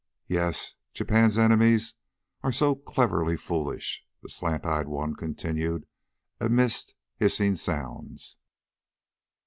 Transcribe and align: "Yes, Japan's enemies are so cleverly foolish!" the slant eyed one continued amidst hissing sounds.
"Yes, 0.27 0.73
Japan's 0.95 1.37
enemies 1.37 1.93
are 2.41 2.51
so 2.51 2.73
cleverly 2.73 3.37
foolish!" 3.37 4.03
the 4.23 4.29
slant 4.29 4.65
eyed 4.65 4.87
one 4.87 5.13
continued 5.15 5.85
amidst 6.39 6.95
hissing 7.19 7.55
sounds. 7.55 8.35